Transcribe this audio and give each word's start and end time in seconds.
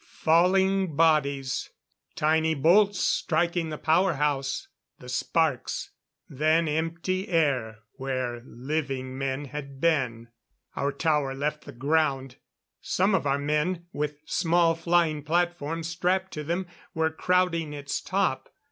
Falling 0.03 0.95
bodies; 0.95 1.69
tiny 2.15 2.55
bolts 2.55 2.99
striking 2.99 3.69
the 3.69 3.77
power 3.77 4.13
house; 4.13 4.67
the 4.97 5.07
sparks 5.07 5.91
then 6.27 6.67
empty 6.67 7.27
air 7.27 7.81
where 7.97 8.41
living 8.43 9.15
men 9.15 9.45
had 9.45 9.79
been. 9.79 10.29
Our 10.75 10.91
tower 10.91 11.35
left 11.35 11.65
the 11.65 11.71
ground. 11.71 12.37
Some 12.81 13.13
of 13.13 13.27
our 13.27 13.37
men, 13.37 13.85
with 13.93 14.17
small 14.25 14.73
flying 14.73 15.21
platforms 15.21 15.89
strapped 15.89 16.31
to 16.31 16.43
them, 16.43 16.65
were 16.95 17.11
crowding 17.11 17.71
its 17.73 18.01
top. 18.01 18.49